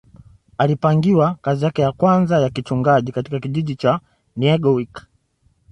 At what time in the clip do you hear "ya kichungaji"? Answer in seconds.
2.39-3.11